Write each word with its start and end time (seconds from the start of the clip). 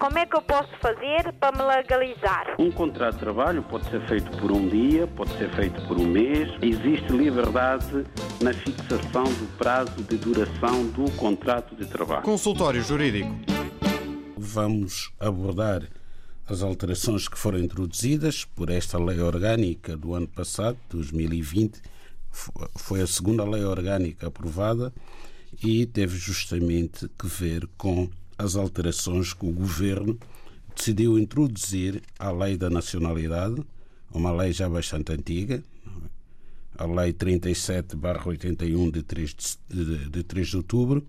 Como 0.00 0.16
é 0.16 0.24
que 0.24 0.36
eu 0.36 0.42
posso 0.42 0.70
fazer 0.80 1.32
para 1.40 1.58
me 1.58 1.76
legalizar? 1.76 2.54
Um 2.56 2.70
contrato 2.70 3.14
de 3.14 3.18
trabalho 3.18 3.64
pode 3.64 3.90
ser 3.90 4.00
feito 4.06 4.30
por 4.38 4.52
um 4.52 4.68
dia, 4.68 5.08
pode 5.08 5.36
ser 5.36 5.50
feito 5.56 5.84
por 5.88 5.98
um 5.98 6.06
mês. 6.06 6.48
Existe 6.62 7.10
liberdade 7.10 8.04
na 8.40 8.52
fixação 8.52 9.24
do 9.24 9.58
prazo 9.58 10.00
de 10.04 10.16
duração 10.16 10.86
do 10.90 11.10
contrato 11.16 11.74
de 11.74 11.84
trabalho. 11.84 12.22
Consultório 12.22 12.80
Jurídico. 12.80 13.34
Vamos 14.36 15.10
abordar 15.18 15.82
as 16.46 16.62
alterações 16.62 17.26
que 17.26 17.36
foram 17.36 17.58
introduzidas 17.58 18.44
por 18.44 18.70
esta 18.70 18.98
lei 18.98 19.18
orgânica 19.20 19.96
do 19.96 20.14
ano 20.14 20.28
passado, 20.28 20.78
2020. 20.90 21.82
Foi 22.76 23.02
a 23.02 23.06
segunda 23.06 23.42
lei 23.42 23.64
orgânica 23.64 24.28
aprovada 24.28 24.92
e 25.60 25.86
teve 25.86 26.16
justamente 26.16 27.08
que 27.18 27.26
ver 27.26 27.68
com 27.76 28.08
as 28.38 28.54
alterações 28.54 29.34
que 29.34 29.44
o 29.44 29.52
governo 29.52 30.18
decidiu 30.74 31.18
introduzir 31.18 32.00
à 32.18 32.30
lei 32.30 32.56
da 32.56 32.70
nacionalidade, 32.70 33.62
uma 34.12 34.32
lei 34.32 34.52
já 34.52 34.68
bastante 34.68 35.12
antiga, 35.12 35.62
a 36.78 36.86
lei 36.86 37.12
37/81 37.12 38.92
de 38.92 39.02
3 39.02 39.58
de, 39.68 40.08
de 40.08 40.22
3 40.22 40.48
de 40.48 40.56
outubro. 40.56 41.06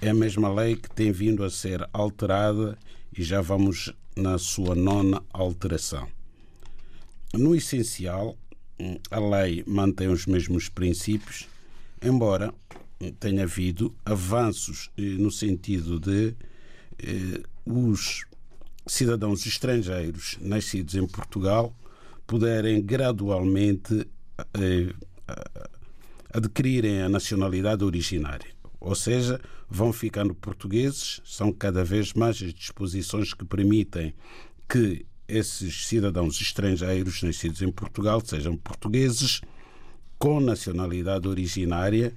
É 0.00 0.08
a 0.08 0.14
mesma 0.14 0.52
lei 0.52 0.74
que 0.74 0.90
tem 0.90 1.12
vindo 1.12 1.44
a 1.44 1.50
ser 1.50 1.86
alterada 1.92 2.76
e 3.16 3.22
já 3.22 3.40
vamos 3.40 3.92
na 4.16 4.38
sua 4.38 4.74
nona 4.74 5.22
alteração. 5.32 6.08
No 7.32 7.54
essencial, 7.54 8.36
a 9.10 9.20
lei 9.20 9.62
mantém 9.66 10.08
os 10.08 10.26
mesmos 10.26 10.68
princípios, 10.68 11.46
embora 12.02 12.52
tenha 13.10 13.42
havido 13.42 13.94
avanços 14.04 14.90
eh, 14.96 15.02
no 15.02 15.30
sentido 15.30 15.98
de 15.98 16.34
eh, 16.98 17.42
os 17.64 18.24
cidadãos 18.86 19.46
estrangeiros 19.46 20.36
nascidos 20.40 20.94
em 20.94 21.06
Portugal 21.06 21.74
puderem 22.26 22.80
gradualmente 22.80 24.06
eh, 24.54 24.94
adquirirem 26.32 27.02
a 27.02 27.08
nacionalidade 27.08 27.84
originária. 27.84 28.50
Ou 28.80 28.94
seja, 28.94 29.40
vão 29.68 29.92
ficando 29.92 30.34
portugueses, 30.34 31.20
são 31.24 31.52
cada 31.52 31.84
vez 31.84 32.12
mais 32.14 32.42
as 32.42 32.52
disposições 32.52 33.32
que 33.32 33.44
permitem 33.44 34.14
que 34.68 35.06
esses 35.28 35.86
cidadãos 35.86 36.40
estrangeiros 36.40 37.22
nascidos 37.22 37.62
em 37.62 37.70
Portugal 37.70 38.20
sejam 38.24 38.56
portugueses 38.56 39.40
com 40.18 40.40
nacionalidade 40.40 41.28
originária 41.28 42.14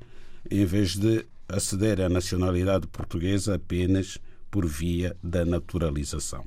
em 0.50 0.66
vez 0.66 0.96
de 0.96 1.26
aceder 1.48 2.02
à 2.02 2.10
nacionalidade 2.10 2.88
portuguesa 2.88 3.56
apenas 3.56 4.18
por 4.50 4.66
via 4.66 5.16
da 5.24 5.46
naturalização. 5.46 6.44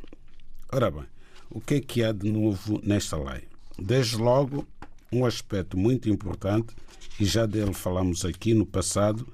Ora 0.71 0.91
bem, 0.91 1.05
o 1.51 1.61
que 1.61 1.75
é 1.75 1.81
que 1.81 2.03
há 2.03 2.13
de 2.13 2.31
novo 2.31 2.81
nesta 2.83 3.17
lei? 3.17 3.43
Desde 3.79 4.17
logo, 4.17 4.67
um 5.13 5.25
aspecto 5.25 5.77
muito 5.77 6.09
importante, 6.09 6.75
e 7.19 7.25
já 7.25 7.47
dele 7.47 7.73
falamos 7.73 8.25
aqui 8.25 8.55
no 8.55 8.67
passado, 8.67 9.27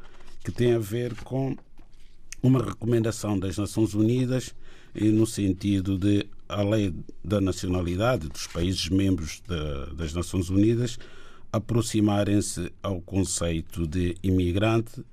que 0.44 0.52
tem 0.52 0.74
a 0.74 0.78
ver 0.78 1.14
com 1.22 1.56
uma 2.42 2.62
recomendação 2.62 3.38
das 3.38 3.56
Nações 3.56 3.94
Unidas 3.94 4.54
no 4.94 5.26
sentido 5.26 5.98
de 5.98 6.26
a 6.48 6.62
lei 6.62 6.94
da 7.24 7.40
nacionalidade 7.40 8.28
dos 8.28 8.46
países 8.46 8.88
membros 8.88 9.42
das 9.96 10.12
Nações 10.12 10.50
Unidas 10.50 10.98
aproximarem-se 11.54 12.72
ao 12.82 13.00
conceito 13.00 13.86
de 13.86 14.16
imigrante, 14.24 15.04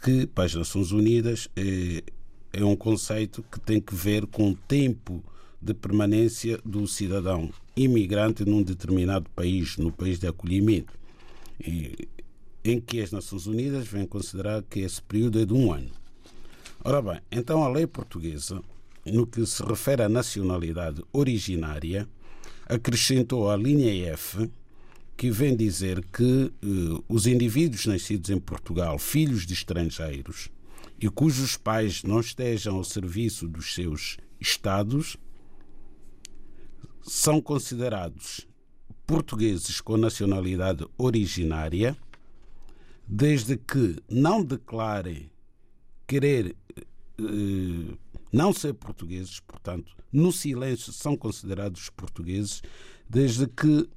que 0.00 0.24
para 0.28 0.44
as 0.44 0.54
Nações 0.54 0.92
Unidas 0.92 1.48
é, 1.56 2.04
é 2.52 2.64
um 2.64 2.76
conceito 2.76 3.44
que 3.50 3.58
tem 3.58 3.80
que 3.80 3.92
ver 3.92 4.26
com 4.26 4.50
o 4.50 4.54
tempo 4.54 5.24
de 5.60 5.74
permanência 5.74 6.60
do 6.64 6.86
cidadão 6.86 7.50
imigrante 7.76 8.44
num 8.44 8.62
determinado 8.62 9.28
país, 9.30 9.76
no 9.76 9.90
país 9.90 10.20
de 10.20 10.28
acolhimento, 10.28 10.92
e, 11.60 12.08
em 12.64 12.80
que 12.80 13.00
as 13.00 13.10
Nações 13.10 13.48
Unidas 13.48 13.88
vêm 13.88 14.06
considerar 14.06 14.62
que 14.62 14.80
esse 14.80 15.02
período 15.02 15.40
é 15.40 15.44
de 15.44 15.52
um 15.52 15.72
ano. 15.72 15.90
Ora 16.84 17.02
bem, 17.02 17.20
então 17.32 17.64
a 17.64 17.68
lei 17.68 17.88
portuguesa, 17.88 18.62
no 19.04 19.26
que 19.26 19.44
se 19.44 19.64
refere 19.64 20.04
à 20.04 20.08
nacionalidade 20.08 21.02
originária, 21.12 22.08
acrescentou 22.68 23.50
a 23.50 23.56
linha 23.56 24.12
F 24.12 24.48
que 25.16 25.30
vem 25.30 25.56
dizer 25.56 26.04
que 26.06 26.52
uh, 26.62 27.04
os 27.08 27.26
indivíduos 27.26 27.86
nascidos 27.86 28.28
em 28.28 28.38
Portugal, 28.38 28.98
filhos 28.98 29.46
de 29.46 29.54
estrangeiros, 29.54 30.50
e 31.00 31.08
cujos 31.08 31.56
pais 31.56 32.02
não 32.02 32.20
estejam 32.20 32.76
ao 32.76 32.84
serviço 32.84 33.48
dos 33.48 33.74
seus 33.74 34.18
Estados, 34.38 35.16
são 37.02 37.40
considerados 37.40 38.46
portugueses 39.06 39.80
com 39.80 39.96
nacionalidade 39.96 40.86
originária, 40.98 41.96
desde 43.06 43.56
que 43.56 43.96
não 44.10 44.44
declarem 44.44 45.30
querer 46.06 46.54
uh, 47.18 47.98
não 48.30 48.52
ser 48.52 48.74
portugueses, 48.74 49.40
portanto, 49.40 49.96
no 50.12 50.30
silêncio 50.30 50.92
são 50.92 51.16
considerados 51.16 51.88
portugueses, 51.88 52.62
desde 53.08 53.46
que 53.46 53.88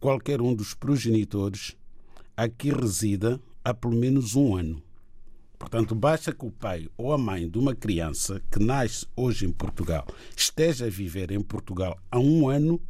qualquer 0.00 0.40
um 0.40 0.54
dos 0.54 0.72
progenitores 0.72 1.76
aqui 2.36 2.70
resida 2.70 3.38
há 3.62 3.74
pelo 3.74 3.94
menos 3.94 4.34
um 4.34 4.56
ano. 4.56 4.82
Portanto, 5.58 5.94
basta 5.94 6.32
que 6.32 6.46
o 6.46 6.50
pai 6.50 6.88
ou 6.96 7.12
a 7.12 7.18
mãe 7.18 7.46
de 7.46 7.58
uma 7.58 7.74
criança 7.74 8.42
que 8.50 8.58
nasce 8.58 9.06
hoje 9.14 9.44
em 9.44 9.52
Portugal 9.52 10.06
esteja 10.34 10.86
a 10.86 10.90
viver 10.90 11.30
em 11.30 11.40
Portugal 11.42 11.98
há 12.10 12.18
um 12.18 12.48
ano, 12.48 12.80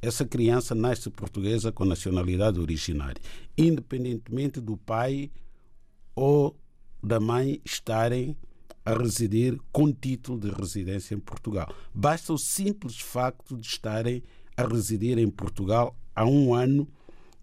essa 0.00 0.24
criança 0.24 0.72
nasce 0.72 1.10
portuguesa 1.10 1.72
com 1.72 1.84
nacionalidade 1.84 2.60
originária, 2.60 3.20
independentemente 3.58 4.60
do 4.60 4.76
pai 4.76 5.28
ou 6.14 6.56
da 7.02 7.18
mãe 7.18 7.60
estarem 7.64 8.36
a 8.84 8.94
residir 8.94 9.58
com 9.72 9.92
título 9.92 10.38
de 10.38 10.50
residência 10.50 11.14
em 11.16 11.18
Portugal. 11.18 11.74
Basta 11.92 12.32
o 12.32 12.38
simples 12.38 12.98
facto 12.98 13.56
de 13.56 13.66
estarem 13.66 14.22
a 14.56 14.64
residir 14.64 15.18
em 15.18 15.28
Portugal 15.28 15.96
há 16.20 16.26
um 16.26 16.52
ano 16.54 16.86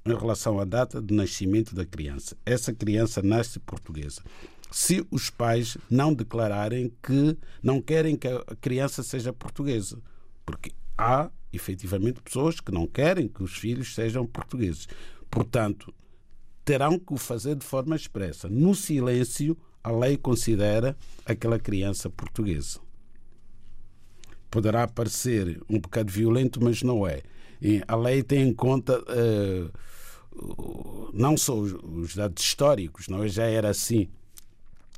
em 0.06 0.16
relação 0.16 0.60
à 0.60 0.66
data 0.66 1.02
de 1.02 1.12
nascimento 1.14 1.74
da 1.74 1.84
criança. 1.84 2.38
Essa 2.46 2.72
criança 2.72 3.24
nasce 3.24 3.60
portuguesa. 3.60 4.22
Se 4.70 5.06
os 5.10 5.32
pais 5.32 5.78
não 5.90 6.14
declararem 6.14 6.94
que 7.02 7.36
não 7.64 7.82
querem 7.82 8.16
que 8.16 8.28
a 8.28 8.56
criança 8.62 9.02
seja 9.02 9.34
portuguesa, 9.34 9.98
porque 10.46 10.72
há 10.96 11.32
efetivamente 11.52 12.22
pessoas 12.22 12.60
que 12.60 12.72
não 12.72 12.86
querem 12.86 13.28
que 13.28 13.42
os 13.42 13.58
filhos 13.58 13.96
sejam 13.96 14.28
portugueses. 14.28 14.88
Portanto, 15.30 15.92
terão 16.64 17.00
que 17.00 17.14
o 17.14 17.18
fazer 17.18 17.56
de 17.56 17.66
forma 17.66 17.96
expressa. 17.96 18.48
No 18.48 18.76
silêncio, 18.76 19.58
a 19.84 19.92
lei 19.92 20.18
considera 20.18 20.96
aquela 21.26 21.58
criança 21.58 22.10
portuguesa. 22.10 22.80
Poderá 24.58 24.88
parecer 24.88 25.62
um 25.70 25.80
bocado 25.80 26.12
violento, 26.12 26.60
mas 26.60 26.82
não 26.82 27.06
é. 27.06 27.22
E 27.62 27.84
a 27.88 27.96
lei 27.96 28.24
tem 28.24 28.42
em 28.42 28.52
conta 28.52 29.00
uh, 29.00 29.72
não 31.14 31.38
só 31.38 31.56
os 31.56 32.16
dados 32.16 32.44
históricos, 32.44 33.08
não 33.08 33.24
é? 33.24 33.28
já 33.28 33.44
era 33.44 33.70
assim 33.70 34.08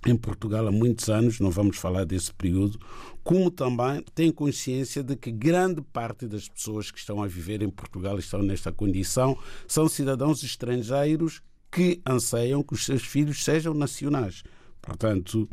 em 0.05 0.15
Portugal 0.15 0.65
há 0.65 0.71
muitos 0.71 1.09
anos, 1.09 1.41
não 1.41 1.51
vamos 1.51 1.75
falar 1.75 2.05
desse 2.05 2.33
período, 2.33 2.79
como 3.21 3.51
também 3.51 4.01
tem 4.15 4.31
consciência 4.31 5.03
de 5.03 5.17
que 5.17 5.29
grande 5.29 5.81
parte 5.81 6.25
das 6.25 6.47
pessoas 6.47 6.89
que 6.89 6.97
estão 6.97 7.21
a 7.21 7.27
viver 7.27 7.61
em 7.61 7.69
Portugal 7.69 8.17
estão 8.17 8.41
nesta 8.41 8.71
condição, 8.71 9.37
são 9.67 9.89
cidadãos 9.89 10.41
estrangeiros 10.41 11.41
que 11.69 11.99
anseiam 12.05 12.63
que 12.63 12.75
os 12.75 12.85
seus 12.85 13.03
filhos 13.03 13.43
sejam 13.43 13.73
nacionais. 13.73 14.41
Portanto, 14.81 15.49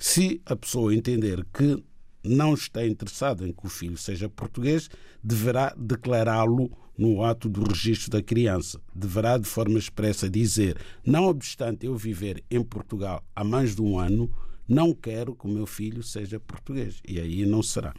se 0.00 0.42
a 0.44 0.56
pessoa 0.56 0.92
entender 0.92 1.46
que 1.54 1.80
não 2.28 2.54
está 2.54 2.86
interessado 2.86 3.46
em 3.46 3.52
que 3.52 3.66
o 3.66 3.68
filho 3.68 3.96
seja 3.96 4.28
português, 4.28 4.88
deverá 5.22 5.74
declará-lo 5.76 6.70
no 6.96 7.22
ato 7.22 7.48
do 7.48 7.62
registro 7.64 8.10
da 8.10 8.22
criança. 8.22 8.80
Deverá, 8.94 9.38
de 9.38 9.46
forma 9.46 9.78
expressa, 9.78 10.28
dizer: 10.28 10.78
não 11.04 11.24
obstante 11.24 11.86
eu 11.86 11.96
viver 11.96 12.42
em 12.50 12.62
Portugal 12.62 13.22
há 13.34 13.44
mais 13.44 13.74
de 13.74 13.82
um 13.82 13.98
ano, 13.98 14.30
não 14.68 14.92
quero 14.92 15.34
que 15.34 15.46
o 15.46 15.50
meu 15.50 15.66
filho 15.66 16.02
seja 16.02 16.40
português. 16.40 17.00
E 17.06 17.20
aí 17.20 17.44
não 17.46 17.62
será. 17.62 17.94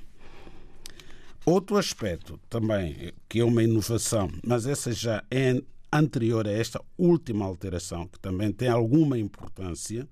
Outro 1.46 1.78
aspecto 1.78 2.38
também, 2.50 3.14
que 3.30 3.40
é 3.40 3.46
uma 3.46 3.64
inovação, 3.64 4.30
mas 4.46 4.66
essa 4.66 4.92
já 4.92 5.24
é 5.32 5.62
anterior 5.92 6.46
a 6.46 6.52
esta 6.52 6.82
última 6.98 7.46
alteração, 7.46 8.06
que 8.06 8.20
também 8.20 8.52
tem 8.52 8.68
alguma 8.68 9.18
importância, 9.18 10.08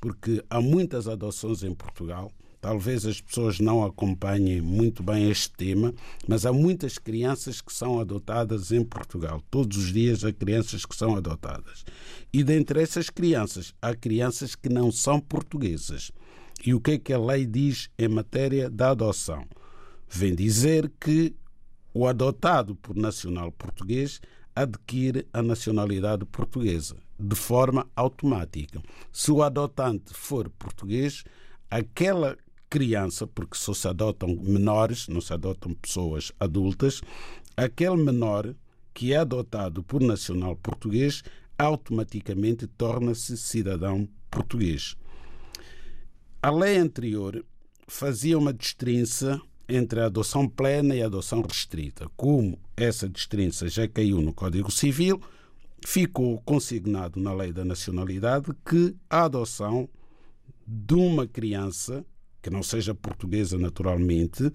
porque 0.00 0.42
há 0.48 0.60
muitas 0.60 1.08
adoções 1.08 1.64
em 1.64 1.74
Portugal 1.74 2.30
talvez 2.60 3.06
as 3.06 3.20
pessoas 3.20 3.58
não 3.58 3.84
acompanhem 3.84 4.60
muito 4.60 5.02
bem 5.02 5.30
este 5.30 5.50
tema, 5.50 5.94
mas 6.28 6.44
há 6.44 6.52
muitas 6.52 6.98
crianças 6.98 7.60
que 7.60 7.72
são 7.72 7.98
adotadas 7.98 8.70
em 8.70 8.84
Portugal. 8.84 9.42
Todos 9.50 9.76
os 9.76 9.92
dias 9.92 10.24
há 10.24 10.32
crianças 10.32 10.84
que 10.84 10.94
são 10.94 11.16
adotadas. 11.16 11.84
E 12.32 12.44
dentre 12.44 12.82
essas 12.82 13.08
crianças, 13.08 13.74
há 13.80 13.94
crianças 13.94 14.54
que 14.54 14.68
não 14.68 14.92
são 14.92 15.18
portuguesas. 15.18 16.12
E 16.64 16.74
o 16.74 16.80
que 16.80 16.92
é 16.92 16.98
que 16.98 17.12
a 17.12 17.18
lei 17.18 17.46
diz 17.46 17.88
em 17.98 18.08
matéria 18.08 18.68
da 18.68 18.90
adoção? 18.90 19.46
Vem 20.08 20.34
dizer 20.34 20.92
que 21.00 21.34
o 21.94 22.06
adotado 22.06 22.76
por 22.76 22.94
nacional 22.94 23.50
português 23.50 24.20
adquire 24.54 25.26
a 25.32 25.42
nacionalidade 25.42 26.24
portuguesa 26.26 26.96
de 27.18 27.36
forma 27.36 27.86
automática. 27.94 28.82
Se 29.12 29.30
o 29.30 29.42
adotante 29.42 30.12
for 30.12 30.48
português, 30.50 31.24
aquela 31.70 32.36
criança, 32.70 33.26
porque 33.26 33.58
só 33.58 33.74
se 33.74 33.88
adotam 33.88 34.34
menores, 34.36 35.08
não 35.08 35.20
se 35.20 35.32
adotam 35.34 35.74
pessoas 35.74 36.32
adultas, 36.40 37.02
aquele 37.56 37.96
menor 37.96 38.54
que 38.94 39.12
é 39.12 39.16
adotado 39.16 39.82
por 39.82 40.00
nacional 40.00 40.56
português 40.56 41.22
automaticamente 41.58 42.66
torna-se 42.66 43.36
cidadão 43.36 44.08
português. 44.30 44.96
A 46.42 46.50
lei 46.50 46.78
anterior 46.78 47.44
fazia 47.86 48.38
uma 48.38 48.52
destrinça 48.52 49.40
entre 49.68 50.00
a 50.00 50.06
adoção 50.06 50.48
plena 50.48 50.94
e 50.96 51.02
a 51.02 51.06
adoção 51.06 51.42
restrita. 51.42 52.10
Como 52.16 52.58
essa 52.76 53.08
destrinça 53.08 53.68
já 53.68 53.86
caiu 53.86 54.22
no 54.22 54.32
Código 54.32 54.70
Civil, 54.70 55.20
ficou 55.86 56.40
consignado 56.42 57.20
na 57.20 57.32
lei 57.32 57.52
da 57.52 57.64
nacionalidade 57.64 58.50
que 58.64 58.96
a 59.08 59.24
adoção 59.24 59.88
de 60.66 60.94
uma 60.94 61.26
criança, 61.26 62.04
que 62.42 62.50
não 62.50 62.62
seja 62.62 62.94
portuguesa 62.94 63.58
naturalmente, 63.58 64.50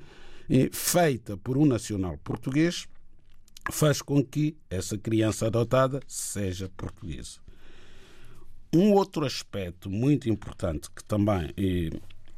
feita 0.71 1.37
por 1.37 1.57
um 1.57 1.65
nacional 1.65 2.17
português, 2.17 2.87
faz 3.71 4.01
com 4.01 4.23
que 4.23 4.55
essa 4.69 4.97
criança 4.97 5.47
adotada 5.47 5.99
seja 6.07 6.69
portuguesa. 6.77 7.39
Um 8.73 8.91
outro 8.93 9.25
aspecto 9.25 9.89
muito 9.89 10.29
importante 10.29 10.89
que 10.91 11.03
também 11.03 11.51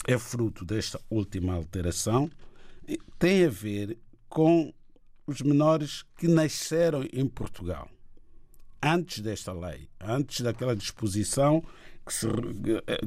é 0.08 0.18
fruto 0.18 0.64
desta 0.64 1.00
última 1.10 1.54
alteração 1.54 2.30
tem 3.20 3.46
a 3.46 3.50
ver 3.50 3.98
com 4.30 4.74
os 5.26 5.42
menores 5.42 6.04
que 6.18 6.28
nasceram 6.28 7.06
em 7.12 7.28
Portugal 7.28 7.90
antes 8.82 9.20
desta 9.20 9.54
lei, 9.54 9.90
antes 10.00 10.42
daquela 10.42 10.76
disposição 10.76 11.64
que, 12.06 12.14
se, 12.14 12.28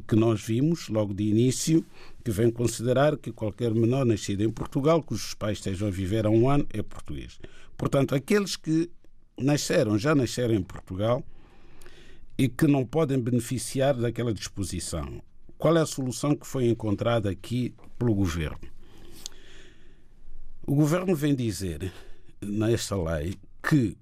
que, 0.06 0.14
nós 0.14 0.42
vimos 0.42 0.88
logo 0.88 1.14
de 1.14 1.24
início, 1.24 1.84
que 2.22 2.30
vem 2.30 2.50
considerar 2.50 3.16
que 3.16 3.32
qualquer 3.32 3.72
menor 3.72 4.04
nascido 4.04 4.42
em 4.42 4.50
Portugal, 4.50 5.02
cujos 5.02 5.32
pais 5.34 5.58
estejam 5.58 5.88
a 5.88 5.90
viver 5.90 6.26
há 6.26 6.30
um 6.30 6.50
ano, 6.50 6.66
é 6.72 6.82
português. 6.82 7.40
Portanto, 7.76 8.14
aqueles 8.14 8.56
que 8.56 8.90
nasceram, 9.38 9.98
já 9.98 10.14
nasceram 10.14 10.54
em 10.54 10.62
Portugal 10.62 11.24
e 12.36 12.48
que 12.48 12.66
não 12.66 12.84
podem 12.84 13.18
beneficiar 13.18 13.94
daquela 13.94 14.34
disposição. 14.34 15.22
Qual 15.56 15.76
é 15.76 15.80
a 15.80 15.86
solução 15.86 16.34
que 16.34 16.46
foi 16.46 16.68
encontrada 16.68 17.30
aqui 17.30 17.74
pelo 17.98 18.14
governo? 18.14 18.68
O 20.66 20.74
governo 20.74 21.14
vem 21.14 21.34
dizer 21.34 21.92
nesta 22.40 22.96
lei 22.96 23.34
que 23.62 23.96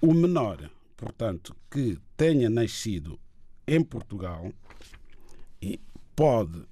o 0.00 0.14
menor, 0.14 0.70
portanto, 0.96 1.54
que 1.70 1.98
tenha 2.16 2.48
nascido 2.48 3.18
em 3.66 3.82
Portugal 3.82 4.50
pode, 6.16 6.62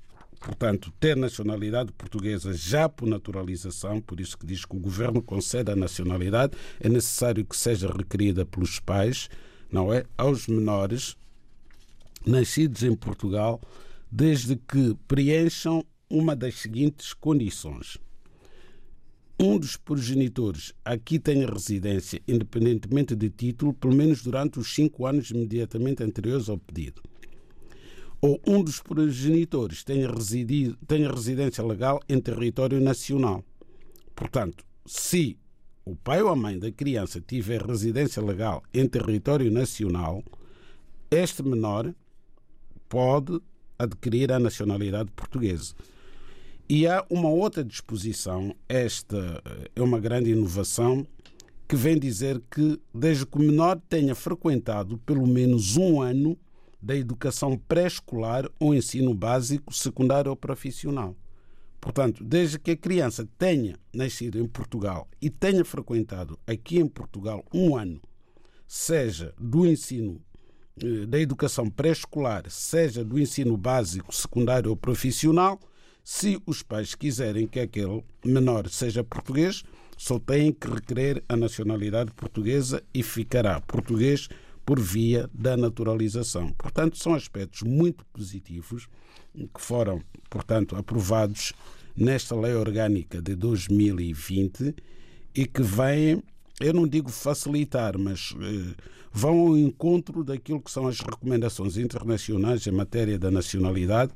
portanto, 0.41 0.93
ter 1.01 1.17
nacionalidade 1.17 1.93
portuguesa 1.93 2.53
já 2.53 2.89
por 2.89 3.09
naturalização, 3.09 4.01
por 4.01 4.21
isso 4.21 4.37
que 4.37 4.47
diz 4.47 4.65
que 4.65 4.77
o 4.77 4.81
governo 4.81 5.23
concede 5.23 5.71
a 5.71 5.77
nacionalidade, 5.77 6.57
é 6.81 6.89
necessário 6.89 7.45
que 7.45 7.57
seja 7.57 7.91
requerida 7.91 8.45
pelos 8.45 8.79
pais, 8.79 9.31
não 9.71 9.93
é? 9.93 10.05
Aos 10.17 10.47
menores 10.47 11.17
nascidos 12.27 12.83
em 12.83 12.95
Portugal, 12.95 13.61
desde 14.11 14.57
que 14.57 14.95
preencham 15.07 15.85
uma 16.11 16.35
das 16.37 16.57
seguintes 16.57 17.15
condições 17.15 17.99
um 19.41 19.57
dos 19.57 19.77
progenitores 19.77 20.73
aqui 20.85 21.19
tenha 21.19 21.47
residência, 21.47 22.21
independentemente 22.27 23.15
de 23.15 23.31
título, 23.31 23.73
pelo 23.73 23.95
menos 23.95 24.23
durante 24.23 24.59
os 24.59 24.75
cinco 24.75 25.07
anos 25.07 25.31
imediatamente 25.31 26.03
anteriores 26.03 26.49
ao 26.49 26.59
pedido. 26.59 27.01
Ou 28.21 28.41
um 28.45 28.65
dos 28.65 28.81
progenitores 28.81 29.85
tenha, 29.85 30.11
residido, 30.11 30.77
tenha 30.89 31.09
residência 31.09 31.65
legal 31.65 32.01
em 32.09 32.21
território 32.21 32.81
nacional. 32.81 33.45
Portanto, 34.17 34.65
se 34.85 35.39
o 35.85 35.95
pai 35.95 36.21
ou 36.21 36.29
a 36.29 36.37
mãe 36.37 36.59
da 36.59 36.73
criança 36.73 37.21
tiver 37.21 37.63
residência 37.63 38.21
legal 38.21 38.63
em 38.75 38.89
território 38.89 39.53
nacional, 39.53 40.25
este 41.11 41.45
menor 41.45 41.95
pode 42.89 43.41
adquirir 43.79 44.33
a 44.33 44.41
nacionalidade 44.41 45.13
portuguesa. 45.13 45.75
E 46.71 46.87
há 46.87 47.03
uma 47.09 47.31
outra 47.31 47.65
disposição, 47.65 48.55
esta 48.69 49.43
é 49.75 49.81
uma 49.81 49.99
grande 49.99 50.31
inovação, 50.31 51.07
que 51.67 51.75
vem 51.75 51.99
dizer 51.99 52.43
que, 52.51 52.79
desde 52.95 53.25
que 53.25 53.39
o 53.39 53.41
menor 53.41 53.81
tenha 53.89 54.15
frequentado 54.15 54.99
pelo 54.99 55.27
menos 55.27 55.79
um 55.79 56.03
ano 56.03 56.39
da 56.81 56.95
educação 56.95 57.57
pré-escolar 57.57 58.51
ou 58.61 58.75
ensino 58.75 59.15
básico, 59.15 59.73
secundário 59.73 60.31
ou 60.31 60.37
profissional. 60.37 61.17
Portanto, 61.81 62.23
desde 62.23 62.59
que 62.59 62.73
a 62.73 62.77
criança 62.77 63.27
tenha 63.39 63.77
nascido 63.91 64.39
em 64.39 64.47
Portugal 64.47 65.09
e 65.23 65.31
tenha 65.31 65.65
frequentado 65.65 66.39
aqui 66.47 66.79
em 66.79 66.87
Portugal 66.87 67.43
um 67.53 67.77
ano, 67.77 67.99
seja 68.67 69.33
do 69.41 69.67
ensino 69.67 70.21
eh, 70.83 71.07
da 71.07 71.19
educação 71.19 71.71
pré-escolar, 71.71 72.45
seja 72.51 73.03
do 73.03 73.19
ensino 73.19 73.57
básico, 73.57 74.15
secundário 74.15 74.69
ou 74.69 74.77
profissional, 74.77 75.59
se 76.11 76.41
os 76.47 76.63
pais 76.63 76.95
quiserem 76.95 77.47
que 77.47 77.61
aquele 77.61 78.03
menor 78.25 78.67
seja 78.71 79.05
português, 79.05 79.63
só 79.95 80.19
têm 80.19 80.51
que 80.51 80.67
requerer 80.67 81.23
a 81.29 81.37
nacionalidade 81.37 82.13
portuguesa 82.13 82.83
e 82.95 83.03
ficará 83.03 83.61
português 83.61 84.27
por 84.65 84.81
via 84.81 85.29
da 85.35 85.55
naturalização. 85.55 86.51
Portanto, 86.55 86.97
são 86.97 87.13
aspectos 87.13 87.61
muito 87.61 88.07
positivos 88.07 88.89
que 89.35 89.61
foram, 89.61 90.01
portanto, 90.31 90.77
aprovados 90.77 91.53
nesta 91.95 92.35
lei 92.35 92.55
orgânica 92.55 93.21
de 93.21 93.35
2020 93.35 94.75
e 95.35 95.45
que 95.45 95.63
vêm, 95.63 96.23
eu 96.61 96.73
não 96.73 96.87
digo 96.87 97.11
facilitar, 97.11 97.97
mas 97.99 98.35
eh, 98.41 98.75
vão 99.13 99.39
ao 99.39 99.59
encontro 99.59 100.25
daquilo 100.25 100.61
que 100.61 100.71
são 100.71 100.87
as 100.87 101.01
recomendações 101.01 101.77
internacionais 101.77 102.67
em 102.67 102.73
matéria 102.73 103.19
da 103.19 103.31
nacionalidade 103.31 104.13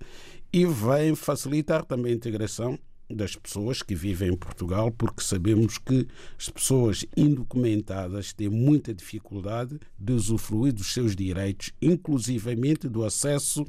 e 0.53 0.67
vem 0.67 1.15
facilitar 1.15 1.85
também 1.85 2.13
a 2.13 2.17
integração 2.17 2.79
das 3.09 3.37
pessoas 3.37 3.83
que 3.83 3.95
vivem 3.95 4.31
em 4.31 4.37
Portugal, 4.37 4.91
porque 4.91 5.23
sabemos 5.23 5.79
que 5.79 6.07
as 6.39 6.49
pessoas 6.49 7.05
indocumentadas 7.17 8.33
têm 8.33 8.49
muita 8.49 8.95
dificuldade 8.95 9.79
de 9.99 10.13
usufruir 10.13 10.73
dos 10.73 10.93
seus 10.93 11.15
direitos, 11.15 11.73
inclusivamente 11.81 12.89
do 12.89 13.05
acesso 13.05 13.65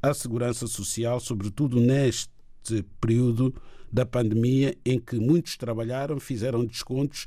à 0.00 0.14
segurança 0.14 0.66
social, 0.66 1.18
sobretudo 1.20 1.80
neste 1.80 2.30
período 3.00 3.54
da 3.92 4.04
pandemia 4.04 4.76
em 4.84 4.98
que 4.98 5.16
muitos 5.18 5.56
trabalharam, 5.56 6.20
fizeram 6.20 6.64
descontos 6.64 7.26